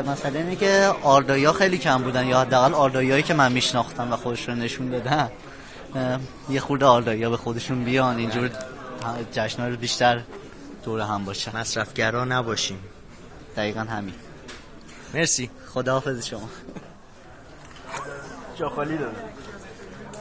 [0.08, 4.16] مثلا اینه که آردایی ها خیلی کم بودن یا حداقل آردایی که من میشناختم و
[4.16, 5.30] خودش رو نشون دادن
[6.50, 8.18] یه خورده آردایی ها به خودشون بیان.
[8.18, 8.50] اینجور
[9.32, 10.22] جشن رو بیشتر
[10.84, 11.58] دور هم باشن.
[11.58, 12.80] مصرفگرا نباشیم.
[13.58, 14.14] دقیقا همین.
[15.14, 15.50] مرسی.
[15.74, 16.50] خداحافظ شما.
[18.56, 19.12] جا خالی داره.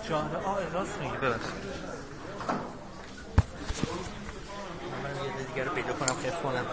[0.09, 1.51] جا آه راست میگی؟ ببخشید
[5.03, 6.65] من یه دیگه رو پیدا کنم خف کنم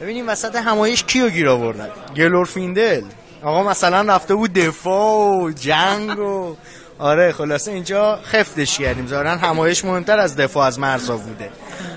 [0.00, 3.04] ببینیم وسط همایش کیو گیر آوردن؟ گلورفیندل
[3.42, 6.56] آقا مثلا رفته بود دفاع و جنگ و
[6.98, 9.06] آره خلاصه اینجا خفتش کردیم.
[9.06, 11.50] ظاهرا همایش مهمتر از دفاع از مرزا بوده.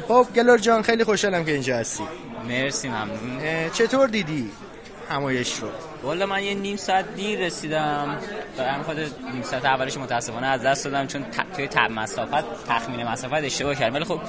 [0.07, 2.03] خب گلور جان خیلی خوشحالم که اینجا هستی.
[2.47, 3.69] مرسی ممنون.
[3.69, 4.51] چطور دیدی
[5.09, 5.67] همایش رو؟
[6.07, 8.17] والا من یه نیم ساعت دیر رسیدم.
[8.57, 8.99] و هم خود
[9.33, 13.95] نیم ساعت اولش متاسفانه از دست دادم چون توی تب مسافت تخمین مسافت اشتباه کردم.
[13.95, 14.19] ولی خب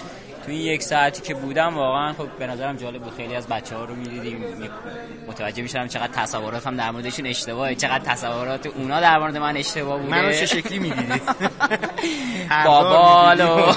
[0.47, 3.15] توی یک ساعتی که بودم واقعا خب به نظرم جالب بود.
[3.17, 4.45] خیلی از بچه ها رو می‌دیدیم
[5.29, 9.99] متوجه می‌شدم چقدر تصورات هم در موردشون اشتباهه چقدر تصورات اونا در مورد من اشتباه
[9.99, 10.11] بوده.
[10.11, 11.21] منو چه شکلی می‌دیدی؟
[12.67, 13.75] بابالو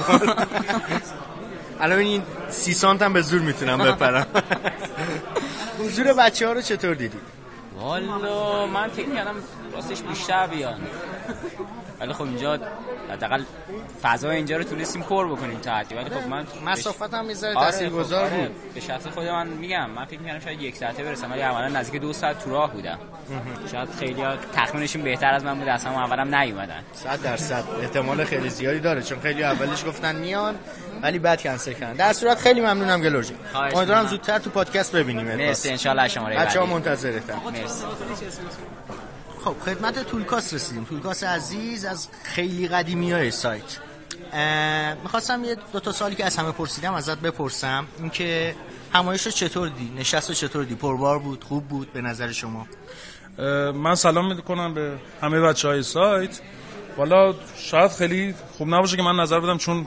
[1.80, 4.28] الان این سی سانت هم به زور می‌تونم بپرم.
[5.80, 7.18] حضور بچه ها رو چطور دیدی؟
[7.80, 9.36] والا من فکر کردم
[9.74, 10.82] راستش بیشتر بیان.
[12.02, 12.60] ولی خب اینجا
[13.12, 13.44] حداقل
[14.02, 15.96] فضا اینجا رو تونستیم پر بکنیم تا حدی.
[15.96, 18.48] ولی خب من مسافت هم می‌ذاره آره تاثیرگذار خب آره.
[18.48, 18.74] بود.
[18.74, 22.02] به شخص خود من میگم من فکر می‌کردم شاید یک ساعته برسم ولی اولا نزدیک
[22.02, 23.00] دو ساعت تو راه بودم.
[23.72, 24.24] شاید خیلی
[24.56, 26.84] تخمینشون بهتر از من بود اصلا اولم نیومدن.
[26.94, 27.64] 100 درصد.
[27.82, 30.56] احتمال خیلی زیادی داره چون خیلی اولش گفتن میان
[31.02, 31.94] ولی بعد کنسل کردن.
[31.94, 33.38] در صورت خیلی ممنونم گلور جان
[33.74, 37.34] امیدوارم زودتر تو پادکست ببینیم مرسی ان شاء الله شماره بچه‌ها منتظرتن.
[37.34, 37.84] مرسی.
[39.45, 40.84] خب خدمت تولکاس رسیدیم.
[40.84, 43.80] تولکاس عزیز از خیلی قدیمی های سایت
[45.04, 47.88] می‌خواستم یه دو تا سالی که از همه پرسیدم ازت بپرسم.
[47.99, 48.56] اینکه
[48.93, 52.67] همایش چطور دی؟ نشست رو چطور دی؟ پربار بود خوب بود به نظر شما؟
[53.73, 56.39] من سلام می‌کنم به همه بچه های سایت.
[56.97, 59.86] والا شاید خیلی خوب نباشه که من نظر بدم چون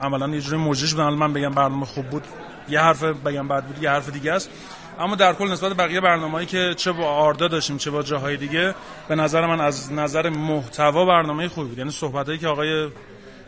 [0.00, 2.24] عملا یه جوری موجش بودم من بگم برنامه خوب بود
[2.68, 4.50] یه حرف بگم بد بود یه حرف دیگه است.
[4.98, 8.74] اما در کل نسبت بقیه برنامه‌ای که چه با آردا داشتیم چه با جاهای دیگه
[9.08, 11.78] به نظر من از نظر محتوا برنامه خوبی بود.
[11.78, 12.88] یعنی صحبتایی که آقای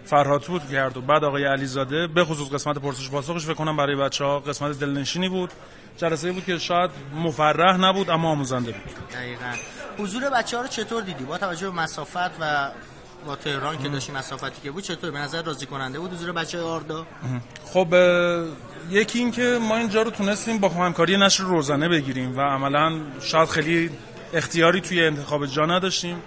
[0.04, 3.96] فرهاد بود کرد و بعد آقای علیزاده به خصوص قسمت پرسش پاسخش فکر کنم برای
[3.96, 5.50] بچه‌ها قسمت دلنشینی بود.
[5.96, 8.82] جلسه بود که شاید مفرح نبود اما آموزنده بود.
[9.12, 9.52] دقیقاً.
[9.98, 12.68] حضور بچه‌ها رو چطور دیدی؟ با توجه به مسافت و
[13.26, 16.60] با تهران که داشتیم مسافتی که بود چطور؟ به نظر راضی کننده بود حضور بچه
[16.60, 17.06] آردا؟
[17.72, 17.94] خب
[18.90, 23.48] یکی این که ما اینجا رو تونستیم با همکاری نشر روزانه بگیریم و عملا شاید
[23.48, 23.90] خیلی
[24.34, 26.22] اختیاری توی انتخاب جا نداشتیم.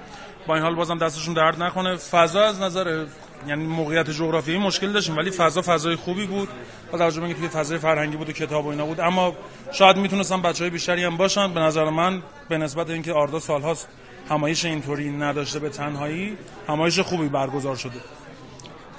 [0.48, 1.96] با این حال بازم دستشون درد نکنه.
[1.96, 3.06] فضا از نظر
[3.48, 6.50] یعنی موقعیت جغرافیایی مشکل داشتیم ولی فضا فضای خوبی بود.
[6.92, 9.00] با توجه به توی فضای فرهنگی بود و کتاب و اینا بود.
[9.00, 9.34] اما
[9.72, 11.54] شاید می‌تونستم بچهای بیشتری هم باشن.
[11.54, 13.88] به نظر من به نسبت اینکه آردا سالهاست
[14.32, 18.00] همایش اینطوری نداشته به تنهایی همایش خوبی برگزار شده.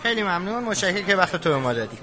[0.03, 0.65] خیلی ممنون.
[0.65, 1.97] متشکرم که وقت تو به ما دادی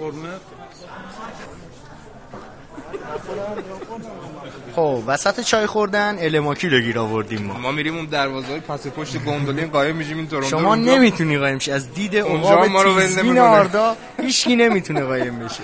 [4.75, 7.53] خب وسط چای خوردن الماکی رو گیر آوردیم ما.
[7.53, 11.59] ما میریم اون دروازه های پس پشت گندوله قایم میشیم این تورنتو شما نمی‌تونی قایم
[11.59, 11.71] شی.
[11.71, 15.63] از دید عقاب تیزبین آردا هیچکی نمی‌تونه قایم بشه.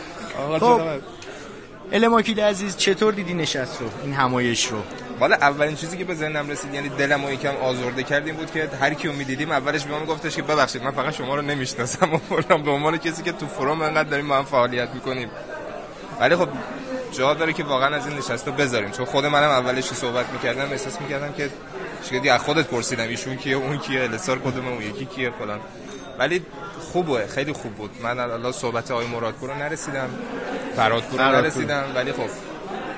[0.59, 0.81] خب.
[1.91, 4.77] الماکی عزیز چطور دیدی نشست رو؟ این همایش رو.
[5.19, 8.93] والا اولین چیزی که به ذهنم رسید یعنی دلمو یکم آزرده کردیم بود که هر
[8.93, 12.63] کیو می‌دیدیم اولش به ما گفتش که ببخشید من فقط شما رو نمی‌شناسم و فلان.
[12.63, 15.29] به عنوان کسی که تو فروم انقدر داریم با هم فعالیت می‌کنیم.
[16.19, 16.49] ولی خب
[17.11, 18.91] جا داره که واقعا از این نشسته بذاریم.
[18.91, 21.49] چون خود منم اولش صحبت می‌کردم احساس می‌کردم که
[22.09, 25.59] شاید از خودت پرسیدم ایشون کیه اون کیه السار کدومه اون یکی کیه فلان.
[26.19, 26.45] ولی
[26.93, 27.91] خوبه خیلی خوب بود.
[28.03, 30.09] من الله صحبت آقای مرادپور رو نرسیدم
[30.75, 31.41] فرادپور رو.
[31.41, 31.83] نرسیدم.
[31.95, 32.29] ولی خب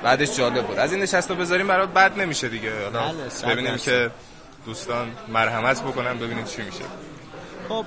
[0.02, 3.76] بعدش جالب بود از این نشست رو بذاریم برات بد نمیشه دیگه حالا بله، ببینیم.
[3.76, 4.10] که
[4.66, 6.84] دوستان مرحمت بکنن ببینیم چی میشه
[7.68, 7.84] خب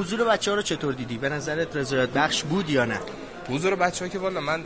[0.00, 3.00] حضور بچه ها رو چطور دیدی؟ به نظرت رضایت بخش بود یا نه؟
[3.48, 4.60] حضور بچه ها که والا من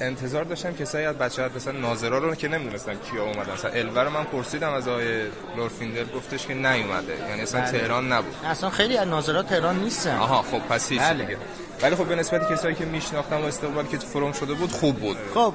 [0.00, 3.52] انتظار داشتم کسایی از بچه ها مثلا ناظرا رو که نمی‌دونستم کیا اومدن.
[3.52, 5.24] مثلا الور رو من پرسیدم از آقای
[5.56, 7.16] لورفیندر گفتش که نیومده.
[7.28, 7.70] یعنی اصلا بله.
[7.70, 8.34] تهران نبود.
[8.44, 10.16] اصلا خیلی از ناظرات تهران نیستن.
[10.16, 11.24] آها خب پس هیچ بله.
[11.24, 11.38] دیگه.
[11.82, 14.96] ولی خب به نسبت کسایی که میشناختم و استقبال که تو فروم شده بود خوب
[14.96, 15.16] بود.
[15.34, 15.54] خب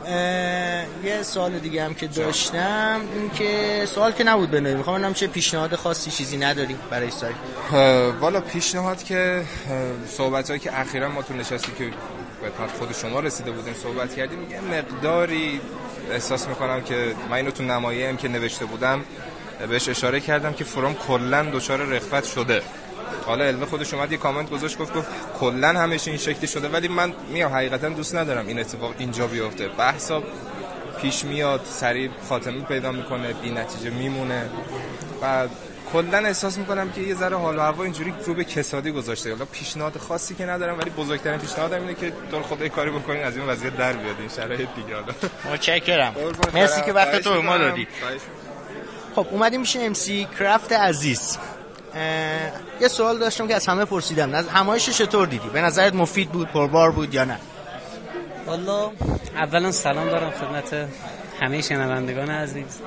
[1.03, 5.27] یه سوال دیگه هم که داشتم این که سوال که نبود بنوی می‌خوام ببینم چه
[5.27, 7.35] پیشنهاد خاصی چیزی نداری برای سایت.
[8.19, 9.43] والا پیشنهاد که
[10.07, 11.91] صحبت هایی که اخیرا ما تو نشستی که
[12.41, 14.51] خدمت خود شما رسیده بودیم صحبت کردیم.
[14.51, 15.61] یه مقداری
[16.11, 19.03] احساس می‌کنم که من اینو تو نمایه که نوشته بودم
[19.69, 22.61] بهش اشاره کردم که فروم کلا دچار رخوت شده.
[23.25, 25.07] حالا الوه خودش اومد یه کامنت گذاشت گفت گفت
[25.39, 29.67] کلا همش این شکلی شده ولی من میام حقیقتا دوست ندارم این اتفاق اینجا بیفته.
[29.67, 30.23] بحثا
[31.01, 34.49] پیش میاد سریع خاتمه پیدا می‌کنه بی نتیجه میمونه.
[35.21, 35.47] و
[35.93, 39.31] کلا احساس می‌کنم که یه ذره حال و هوا اینجوری رو به کسادی گذاشته.
[39.31, 43.23] حالا پیشنهاد خاصی که ندارم ولی بزرگترین پیشنهادم اینه که دور خدا یه کاری بکنین
[43.23, 44.15] از این وضعیت در بیاد.
[44.19, 45.13] این شرایط دیگه حالا.
[45.53, 46.15] متشکرم.
[46.53, 47.87] مرسی که وقت تو به ما دادی.
[49.15, 51.37] خب اومدیم میشه امسی کرافت عزیز.
[52.81, 54.41] یه سوال داشتم که از همه پرسیدم.
[54.41, 57.39] نظ- همایش چطور دیدی؟ به نظرت مفید بود پربار بود یا نه؟
[58.45, 58.91] والا
[59.35, 60.89] اولا سلام دارم خدمت
[61.41, 62.79] همه شنوندگان عزیز.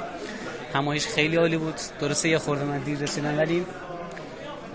[0.74, 1.74] همایش خیلی عالی بود.
[2.00, 3.66] درسته یه خورده من دیر رسیدم ولی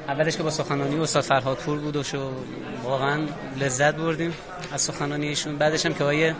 [0.08, 2.32] اولش که با سخنرانی استاد فرهاد پور بود و شو
[2.84, 3.28] واقعا
[3.60, 4.34] لذت بردیم
[4.74, 5.58] از سخنرانی ایشون.
[5.58, 6.36] بعدش هم که آیه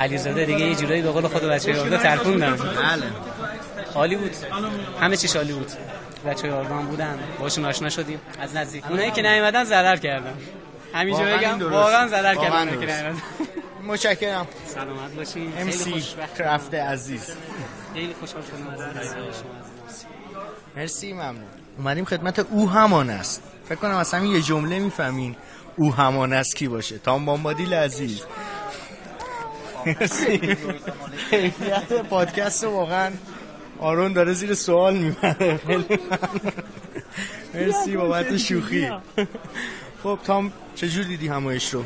[0.00, 2.56] علیزاده دیگه یه جورایی به قول خود بچه یارده ترکوندن.
[2.56, 3.06] بله.
[3.94, 4.32] عالی بود.
[5.00, 5.70] همه چیش عالی بود.
[6.26, 7.18] بچه یاردان بودن.
[7.38, 8.20] باشون آشنا شدیم.
[8.40, 8.90] از نزدیک.
[8.90, 10.34] اونایی که نیومدن ضرر کردن.
[10.94, 11.70] همینجا بگم.
[11.70, 12.76] واقعا ضرر کردن که.
[12.76, 13.16] نیومدن.
[13.86, 14.46] متشکرم.
[14.66, 15.52] سلامت باشین.
[15.58, 16.04] ام سی.
[16.38, 17.26] کرافت عزیز.
[17.94, 19.14] خیلی خوشحال شدم از.
[20.76, 21.44] مرسی ممنون.
[21.78, 23.42] اومدیم خدمت او همان است.
[23.64, 25.36] فکر کنم از همین یه جمله می‌فهمین
[25.76, 26.98] او همان است کی باشه.
[26.98, 28.22] تام بامبادیل عزیز.
[29.86, 30.56] مرسی.
[31.30, 33.12] کیفیت پادکست رو واقعا
[33.78, 35.60] آرون داره زیر سوال می‌بره.
[37.54, 38.90] مرسی بابت شوخی.
[40.02, 41.84] خب تام چجور دیدی همایش رو؟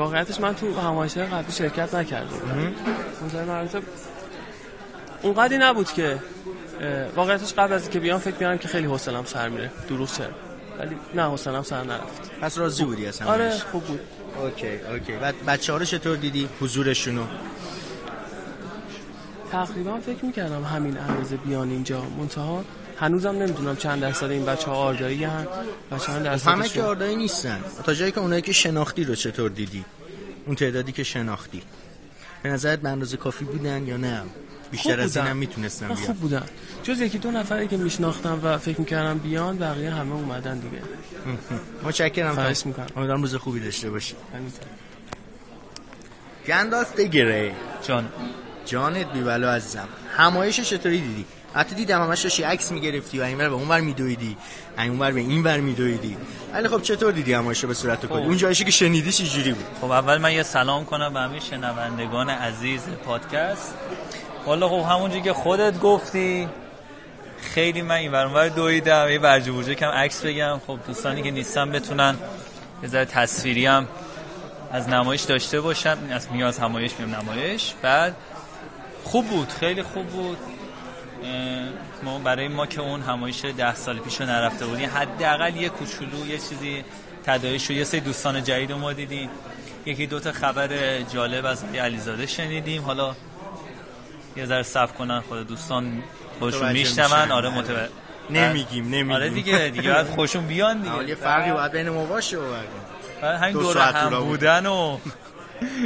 [0.00, 1.94] واقعیتش من تو همایش قبلی شرکت
[3.24, 3.82] نظر مراتب
[5.22, 6.18] اونقدی نبود که
[7.16, 9.70] واقعیتش قبل از اینکه بیام فکر می‌کردم که خیلی حوصله‌ام سر میره.
[9.88, 10.08] دروغ
[10.78, 12.30] ولی نه حوصله‌ام سر نرفت.
[12.40, 14.00] پس راضی بودی از همایش آره خوب بود.
[14.42, 15.12] اوکی اوکی.
[15.12, 17.24] بعد بچه ها رو چطور دیدی؟ حضورشونو؟
[19.52, 22.02] تقریبا فکر می‌کردم همین اندازه بیان اینجا.
[22.18, 22.64] منتها
[23.00, 25.46] هنوزم نمی‌دونم چند درصد این بچه ها آردایی هن
[25.90, 27.60] و چند درصد همه که آردایی نیستن.
[27.84, 29.84] تا جایی که اونایی که شناختی رو چطور دیدی؟
[30.46, 31.62] اون تعدادی که شناختی.
[32.42, 34.22] به نظرت به اندازه کافی بودن یا نه؟
[34.70, 36.00] بیشتر از اینم می‌تونستن بیان.
[36.00, 36.42] خوب بودن.
[36.82, 40.82] جز یکی دو نفری که میشناختم و فکر می‌کردم بیان بقیه همه اومدن دیگه.
[41.84, 42.68] متشکرم خواهش تا.
[42.68, 42.86] می‌کنم.
[42.96, 44.14] امیدوارم روز خوبی داشته باشی.
[46.46, 48.08] گندالف دگره جان.
[48.66, 49.88] جانت بیبلا عزیزم.
[50.16, 54.36] همایش چطوری دیدی؟ حتی دیدم همش داشتی عکس می‌گرفتی و اینور به اونور میدویدی.
[54.78, 56.16] اونور به اینور میدویدی.
[56.54, 59.90] ولی خب چطور دیدی رو به صورت کلی؟ اون جایشی که شنیدی چجوری بود؟ خب
[59.90, 63.74] اول من یه سلام کنم به همه شنوندگان عزیز پادکست.
[64.46, 66.48] والا خب همونجوری که خودت گفتی
[67.42, 70.60] خیلی من این ور دویدم یه برجه برجه کم عکس بگم.
[70.66, 72.16] خب دوستانی که نیستن بتونن
[72.82, 73.88] یه ذره تصویری هم
[74.72, 75.96] از نمایش داشته باشن.
[76.12, 77.74] از میاد همایش میم نمایش.
[77.82, 78.16] بعد
[79.04, 80.38] خوب بود خیلی خوب بود.
[82.02, 86.26] ما برای ما که اون همایش ده سال پیش رو نرفته بودیم حداقل یه کوچولو
[86.26, 86.84] یه چیزی
[87.24, 89.30] تداعی شد یه سری دوستان جدید رو ما دیدیم.
[89.86, 92.82] یکی دوتا خبر جالب از علیزاده شنیدیم.
[92.82, 93.14] حالا
[94.36, 96.02] یه ذره صبر کنن خود دوستان
[96.38, 97.06] خودشون میشنون.
[97.06, 97.30] میشن.
[97.30, 97.88] آره متوجه.
[98.30, 99.12] نمیگیم نمیگیم.
[99.12, 101.08] آره دیگه دیگه باید خوشون بیان دیگه.
[101.08, 102.38] یه فرقی باید بین ما باشه
[103.22, 104.10] همین دو دور ساعت هم.
[104.20, 104.98] بودن و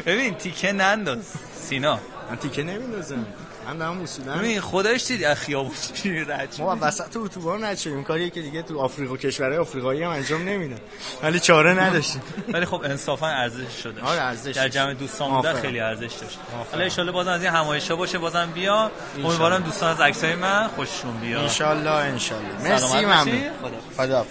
[0.07, 1.33] ببین تیکه ننداز.
[1.61, 1.99] سینا.
[2.31, 3.27] من تیکه نمیندازم.
[3.67, 6.57] من دارم اصولا ببین خودش دیدی از خیابون چجوری رد.
[6.59, 10.79] ما وسط اتوبان رد شدیم کاریه که دیگه تو آفریقا کشورهای آفریقایی هم انجام نمیدن.
[11.23, 12.23] ولی چاره نداشتیم.
[12.53, 14.03] ولی خب انصافا ارزش شده.
[14.03, 14.69] آره، ارزش در.
[14.69, 15.63] جمع دوستان بودن آفرین.
[15.63, 16.39] خیلی ارزش داشت.
[16.73, 18.19] حالا ان بازم از این همایشا باشه.
[18.19, 18.91] بازم بیا.
[19.25, 21.43] امیدوارم دوستان از عکسای من خوششون بیاد.
[21.43, 23.07] انشالله انشالله سلامت مرسی باشی.
[23.07, 23.51] ممنون.
[23.97, 24.27] خدا.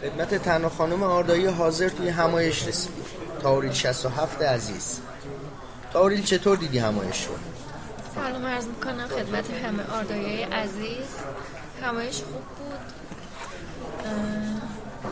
[0.00, 3.04] خدمت تنها خانم آردایی حاضر توی همایش رسیدیم
[3.42, 5.00] تاوریل 67 عزیز.
[5.92, 7.34] تاوریل چطور دیدی همایش رو؟
[8.14, 11.06] سلام عرض می‌کنم خدمت همه آردایی عزیز.
[11.82, 12.80] همایش خوب بود.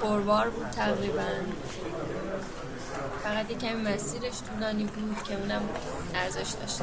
[0.00, 1.22] پربار بود تقریبا.
[3.24, 5.62] فقط یه کمی مسیرش طولانی بود که اونم
[6.14, 6.80] ارزش داشت.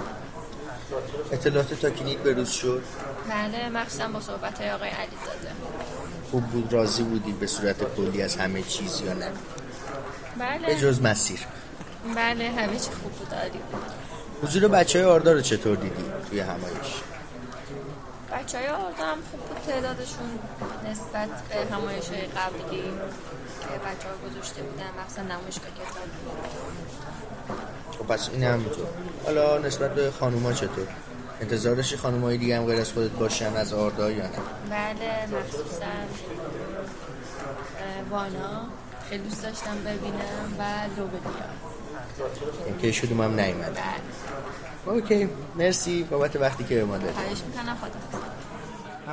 [1.31, 2.83] اطلاعات تاکینیک به روز شد؟
[3.29, 5.55] بله مخصوصا با صحبت های آقای علی زاده
[6.31, 9.31] خوب بود راضی بودی به صورت کلی از همه چیز یا نه؟
[10.39, 10.67] بله.
[10.67, 11.39] به جز مسیر.
[12.15, 13.81] بله همه چی خوب بود عالی بود.
[14.43, 17.01] حضور بچه های آردار رو چطور دیدی توی همایش؟
[18.31, 20.39] بچه های آردار هم خوب بود تعدادشون
[20.91, 22.83] نسبت به همایش های قبلی
[23.61, 26.09] که بچه ها گذاشته بودن مخصوصا نمایشگاه کتاب
[27.99, 28.87] خب پس این همینطور.
[29.25, 30.87] حالا نسبت به خانوما چطور؟
[31.41, 34.29] انتظارشی خانومای دیگه هم غیر از خودت باشن از آردا یا نه؟
[34.69, 35.85] بله مخصوصا
[38.09, 38.67] وانا.
[39.09, 40.63] خیلی دوست داشتم ببینم و
[40.97, 41.45] لوبلیا
[42.81, 43.81] که شدوم هم نیومده.
[44.85, 47.13] اوکی مرسی بابت وقتی که به ما دادی.
[47.13, 47.77] خواهش می‌کنم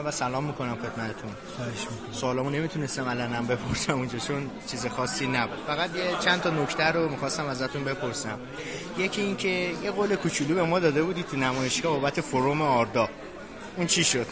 [0.05, 1.31] من سلام می‌کنم خدمتتون.
[1.57, 2.13] خواهش می‌کنم.
[2.13, 5.59] سوالامو نمی‌تونستم علنم بپرسم اونجا چون چیز خاصی نبود.
[5.67, 8.39] فقط یه چند تا نکته رو می‌خواستم ازتون بپرسم.
[8.99, 9.49] یکی اینکه
[9.83, 13.09] یه قول کوچولو به ما داده بودی تو نمایشگاه بابت فروم آردا.
[13.77, 14.27] اون چی شد؟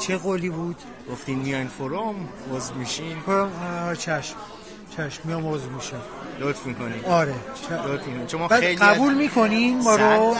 [0.00, 0.76] چه قولی بود؟
[1.10, 3.20] گفتین میاین فروم عضو میشین.
[3.20, 4.36] فروم چشم.
[4.96, 6.00] چشم میام عضو میشم.
[6.40, 7.34] لطف می‌کنین آره.
[7.86, 10.36] لطف می‌کنین چون ما بعد خیلی قبول می‌کنین ما رو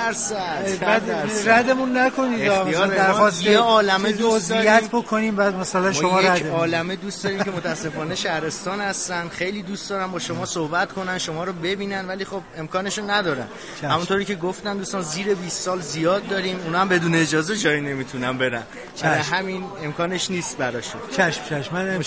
[0.80, 1.02] بعد
[1.46, 2.48] ردمون نکنید
[2.96, 7.50] درخواست یه عالمه دوست عضویت بکنیم بعد مثلا شما یک رد عالمه دوست داریم که
[7.50, 9.28] متاسفانه شهرستان هستن.
[9.28, 13.46] خیلی دوست دارن با شما صحبت کنن شما رو ببینن ولی خب امکانشو ندارن.
[13.82, 16.60] همونطوری که گفتم دوستان زیر 20 سال زیاد داریم.
[16.64, 18.62] اونا هم بدون اجازه جایی نمی‌تونن برن.
[19.02, 19.34] برای چشم.
[19.34, 21.00] همین امکانش نیست براشون.
[21.16, 21.74] چشم چشم.
[21.74, 22.00] من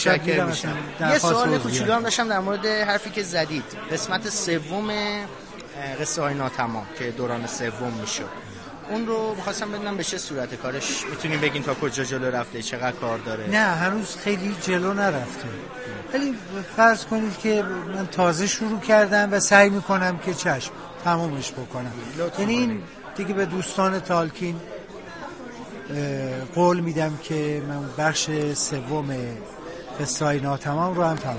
[1.00, 1.58] یه سوال.
[1.58, 3.64] کوچولو هم داشتم در مورد حرفی که زدید.
[3.92, 4.92] قسمت سوم
[6.02, 8.30] قصه های ناتمام که دوران سوم می‌شد.
[8.90, 12.92] اون رو می‌خواستم بدونم به چه صورت کارش می‌تونیم بگین تا کجا جلو رفته چقدر
[12.92, 15.48] کار داره؟ نه هنوز خیلی جلو نرفته.
[16.14, 16.36] ولی
[16.78, 17.64] فرض کنید که
[17.96, 20.72] من تازه شروع کردم و سعی می‌کنم که چشم
[21.04, 21.92] تمومش بکنم.
[22.40, 22.84] یعنی این
[23.16, 24.56] دیگه به دوستان تالکین
[26.56, 29.16] قول میدم که من بخش سوم
[30.00, 31.38] قصه های ناتمام رو هم تمام.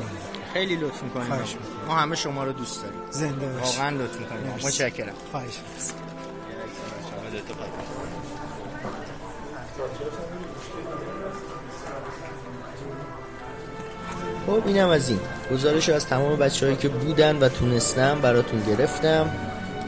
[0.52, 1.26] خیلی لطف می‌کنیم.
[1.26, 2.98] خواهش ما همه شما رو دوست داریم.
[3.10, 3.78] زنده باشید.
[3.78, 4.54] واقعا لطف می‌کنیم.
[4.64, 5.14] متشکرم.
[5.30, 5.58] خواهش.
[14.46, 15.20] خب اینم از این.
[15.52, 19.30] گزارش از تمام بچههایی که بودن و تونستم براتون گرفتم.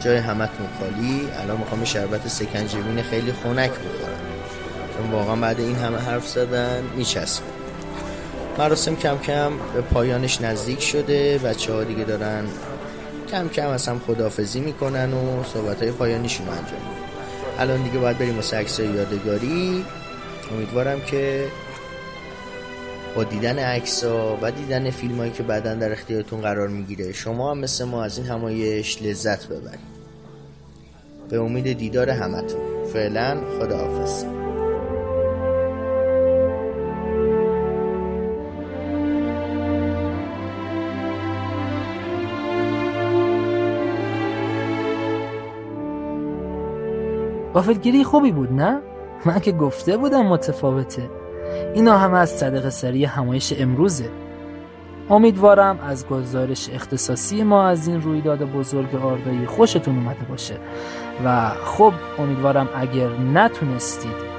[0.00, 1.28] جای همتون خالی.
[1.42, 4.20] الان می‌خوام شربت سکنجبین خیلی خنک بخورم.
[4.96, 7.53] چون واقعا بعد این همه حرف زدن میچسبه.
[8.58, 11.38] مراسم کم کم به پایانش نزدیک شده.
[11.38, 12.44] بچه ها دیگه دارن
[13.30, 17.04] کم کم از هم خدافزی می‌کنن و صحبت های پایانیشون انجام میدن.
[17.58, 19.84] الان دیگه باید بریم واسه عکسای یادگاری.
[20.52, 21.46] امیدوارم که
[23.16, 24.04] با دیدن عکس
[24.42, 28.18] و دیدن فیلم هایی که بعدا در اختیارتون قرار می‌گیره شما هم مثل ما از
[28.18, 29.94] این همایش لذت ببرید.
[31.30, 32.60] به امید دیدار همتون.
[32.92, 34.43] فعلا خداحافظ.
[47.54, 48.80] غافلگیری خوبی بود نه؟
[49.24, 51.10] من که گفته بودم متفاوته.
[51.74, 54.10] اینا همه از صدق سری همایش امروزه.
[55.10, 60.56] امیدوارم از گزارش اختصاصی ما از این رویداد بزرگ آردایی خوشتون اومده باشه.
[61.24, 64.34] و خب امیدوارم اگر نتونستید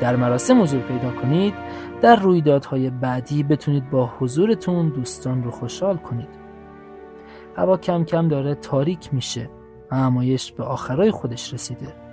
[0.00, 1.54] در مراسم حضور پیدا کنید
[2.00, 6.40] در رویدادهای بعدی بتونید با حضورتون دوستان رو خوشحال کنید.
[7.56, 9.50] هوا کم کم داره تاریک میشه
[9.92, 12.09] همایش به آخرای خودش رسیده.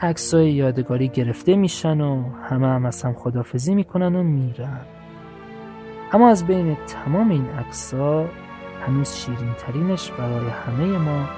[0.00, 4.80] عکسای یادگاری گرفته میشن و همه هم از هم خدافزی می‌کنن و میرن.
[6.12, 8.26] اما از بین تمام این عکسا
[8.86, 11.28] هنوز شیرین ترینش برای همه ما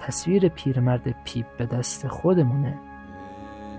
[0.00, 2.78] تصویر پیرمرد پیپ به دست خودمونه.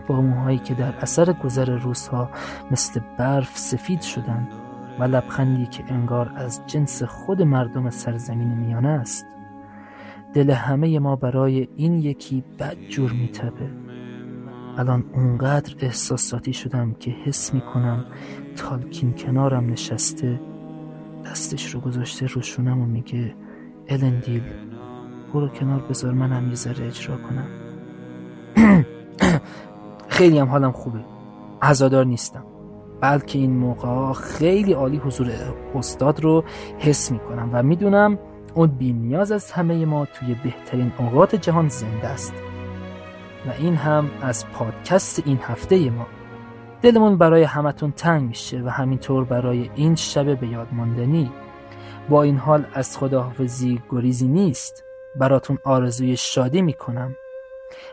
[0.08, 2.30] با موهایی که در اثر گذر روزها
[2.72, 4.48] مثل برف سفید شدن
[5.00, 9.28] و لبخندی که انگار از جنس خود مردم سرزمین میانه است
[10.34, 13.70] دل همه ما برای این یکی بد جور میتبه
[14.78, 18.06] الان اونقدر احساساتی شدم که حس می‌کنم
[18.56, 20.40] تالکین کنارم نشسته
[21.26, 23.36] دستش رو گذاشته رو شونم و میگه
[23.88, 24.44] الندیل
[25.34, 27.48] برو کنار بذار منم یه ذره اجرا کنم.
[30.08, 31.00] خیلی هم حالم خوبه.
[31.62, 32.44] عزادار نیستم.
[33.02, 35.32] بلکه این موقع خیلی عالی حضور
[35.76, 36.44] استاد رو
[36.80, 38.20] حس می‌کنم و می‌دونم
[38.56, 42.34] اون بی نیاز از همه ما توی بهترین اوقات جهان زنده است.
[43.48, 46.08] و این هم از پادکست این هفته ما.
[46.82, 51.32] دلمون برای همتون تنگ میشه و همینطور برای این شب به یاد ماندنی.
[52.10, 54.84] با این حال از خداحافظی گریزی نیست.
[55.16, 57.16] براتون آرزوی شادی می‌کنم.